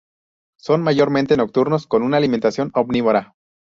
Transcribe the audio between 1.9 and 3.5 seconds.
una alimentación omnívora.